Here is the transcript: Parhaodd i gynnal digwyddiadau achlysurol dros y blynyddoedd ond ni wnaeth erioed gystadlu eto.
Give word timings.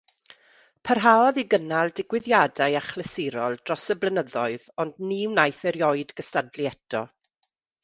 Parhaodd 0.87 1.37
i 1.41 1.43
gynnal 1.51 1.93
digwyddiadau 1.99 2.79
achlysurol 2.79 3.59
dros 3.67 3.85
y 3.95 3.97
blynyddoedd 4.05 4.67
ond 4.87 5.07
ni 5.11 5.21
wnaeth 5.35 5.63
erioed 5.75 6.17
gystadlu 6.23 6.69
eto. 6.75 7.07